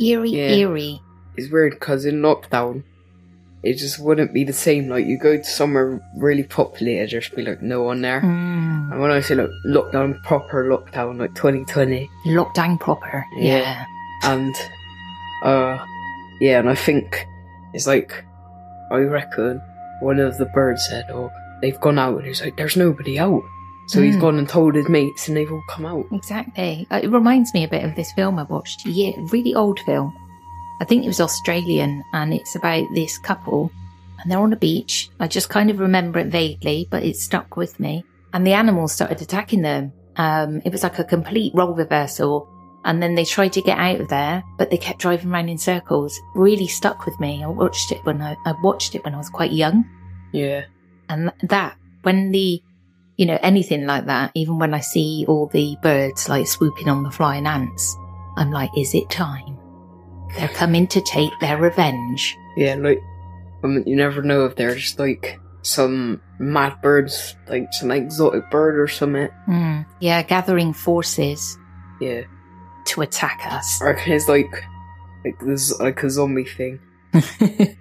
eerie, 0.00 0.30
Yeah. 0.30 0.50
eerie. 0.50 1.02
It's 1.36 1.50
weird 1.50 1.72
because 1.74 2.04
in 2.04 2.20
lockdown, 2.22 2.82
it 3.62 3.74
just 3.74 3.98
wouldn't 3.98 4.32
be 4.32 4.44
the 4.44 4.52
same. 4.52 4.88
Like, 4.88 5.06
you 5.06 5.18
go 5.18 5.36
to 5.36 5.44
somewhere 5.44 6.00
really 6.16 6.44
populated, 6.44 7.10
there's 7.10 7.30
be 7.30 7.42
like 7.42 7.60
no 7.62 7.82
one 7.82 8.00
there. 8.02 8.20
Mm, 8.20 8.92
And 8.92 9.00
when 9.00 9.10
I 9.10 9.20
say 9.20 9.34
like 9.34 9.50
lockdown, 9.66 10.22
proper 10.22 10.64
lockdown, 10.64 11.18
like 11.18 11.34
2020, 11.34 12.08
lockdown 12.26 12.78
proper. 12.80 13.24
Yeah. 13.36 13.58
Yeah. 13.58 13.84
and 14.24 14.54
uh, 15.44 15.84
yeah, 16.40 16.58
and 16.60 16.68
I 16.70 16.74
think 16.74 17.26
it's 17.74 17.86
like, 17.86 18.24
I 18.90 18.98
reckon 18.98 19.60
one 20.00 20.18
of 20.20 20.38
the 20.38 20.46
birds 20.46 20.86
said, 20.88 21.04
"Oh, 21.10 21.30
they've 21.60 21.78
gone 21.80 21.98
out," 21.98 22.16
and 22.18 22.26
he's 22.26 22.40
like, 22.42 22.56
"There's 22.56 22.76
nobody 22.76 23.18
out." 23.18 23.42
So 23.88 24.02
he's 24.02 24.16
gone 24.16 24.38
and 24.38 24.46
told 24.48 24.74
his 24.74 24.86
mates, 24.88 25.28
and 25.28 25.36
they've 25.36 25.50
all 25.50 25.62
come 25.70 25.86
out. 25.86 26.04
Exactly. 26.12 26.86
Uh, 26.90 27.00
It 27.02 27.08
reminds 27.10 27.54
me 27.54 27.64
a 27.64 27.68
bit 27.68 27.84
of 27.84 27.94
this 27.96 28.12
film 28.12 28.38
I 28.38 28.42
watched. 28.42 28.84
Yeah, 28.86 29.12
really 29.32 29.54
old 29.54 29.80
film. 29.80 30.12
I 30.80 30.84
think 30.84 31.04
it 31.04 31.08
was 31.08 31.20
Australian, 31.20 32.02
and 32.12 32.32
it's 32.32 32.54
about 32.54 32.86
this 32.94 33.18
couple, 33.18 33.70
and 34.20 34.30
they're 34.30 34.38
on 34.38 34.52
a 34.52 34.56
beach. 34.56 35.10
I 35.20 35.28
just 35.28 35.48
kind 35.48 35.70
of 35.70 35.80
remember 35.80 36.18
it 36.18 36.28
vaguely, 36.28 36.86
but 36.90 37.02
it 37.02 37.16
stuck 37.16 37.56
with 37.56 37.78
me. 37.80 38.04
And 38.32 38.46
the 38.46 38.52
animals 38.52 38.92
started 38.92 39.20
attacking 39.20 39.62
them. 39.62 39.92
Um, 40.16 40.60
it 40.64 40.72
was 40.72 40.82
like 40.82 40.98
a 40.98 41.04
complete 41.04 41.54
role 41.54 41.74
reversal. 41.74 42.48
And 42.84 43.02
then 43.02 43.14
they 43.14 43.24
tried 43.24 43.52
to 43.54 43.62
get 43.62 43.78
out 43.78 44.00
of 44.00 44.08
there, 44.08 44.42
but 44.56 44.70
they 44.70 44.76
kept 44.76 45.00
driving 45.00 45.30
around 45.32 45.48
in 45.48 45.58
circles. 45.58 46.18
Really 46.34 46.68
stuck 46.68 47.06
with 47.06 47.18
me. 47.20 47.42
I 47.42 47.48
watched 47.48 47.92
it 47.92 48.04
when 48.04 48.22
I, 48.22 48.36
I 48.46 48.54
watched 48.62 48.94
it 48.94 49.04
when 49.04 49.14
I 49.14 49.18
was 49.18 49.28
quite 49.28 49.52
young. 49.52 49.84
Yeah, 50.32 50.64
And 51.08 51.32
that, 51.42 51.76
when 52.02 52.30
the, 52.30 52.62
you 53.16 53.26
know, 53.26 53.38
anything 53.42 53.86
like 53.86 54.06
that, 54.06 54.30
even 54.34 54.58
when 54.58 54.74
I 54.74 54.80
see 54.80 55.24
all 55.26 55.46
the 55.46 55.76
birds 55.82 56.28
like 56.28 56.46
swooping 56.46 56.88
on 56.88 57.02
the 57.02 57.10
flying 57.10 57.46
ants, 57.46 57.96
I'm 58.36 58.50
like, 58.50 58.70
is 58.76 58.94
it 58.94 59.10
time? 59.10 59.57
They're 60.36 60.48
coming 60.48 60.86
to 60.88 61.00
take 61.00 61.30
their 61.40 61.56
revenge. 61.58 62.36
yeah, 62.56 62.74
like 62.74 63.00
I 63.62 63.66
mean, 63.66 63.84
you 63.86 63.96
never 63.96 64.22
know 64.22 64.44
if 64.44 64.56
they're 64.56 64.74
just 64.74 64.98
like 64.98 65.40
some 65.62 66.20
mad 66.38 66.80
birds, 66.82 67.34
like 67.48 67.72
some 67.72 67.90
exotic 67.90 68.50
bird 68.50 68.78
or 68.78 68.86
something. 68.88 69.28
Mm, 69.48 69.84
yeah, 70.00 70.22
gathering 70.22 70.72
forces 70.72 71.58
Yeah, 72.00 72.22
to 72.86 73.00
attack 73.02 73.40
us. 73.50 73.80
Reckon 73.82 74.12
it's 74.12 74.28
like 74.28 74.64
like 75.24 75.38
this 75.40 75.78
like 75.80 76.02
a 76.02 76.10
zombie 76.10 76.44
thing. 76.44 76.78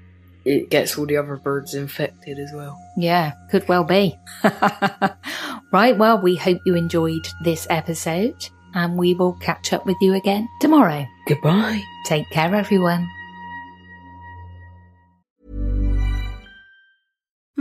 It 0.49 0.69
gets 0.69 0.97
all 0.97 1.05
the 1.05 1.17
other 1.17 1.35
birds 1.35 1.73
infected 1.73 2.39
as 2.39 2.53
well. 2.55 2.79
yeah, 2.95 3.33
could 3.51 3.67
well 3.67 3.83
be. 3.83 4.17
right, 5.73 5.97
well, 5.97 6.21
we 6.21 6.37
hope 6.37 6.59
you 6.65 6.73
enjoyed 6.75 7.27
this 7.43 7.67
episode 7.69 8.47
and 8.77 8.95
we 8.97 9.15
will 9.15 9.33
catch 9.33 9.73
up 9.73 9.85
with 9.85 9.97
you 10.01 10.13
again 10.13 10.47
tomorrow. 10.61 11.07
Goodbye. 11.25 11.83
Take 12.05 12.29
care, 12.29 12.53
everyone. 12.53 13.09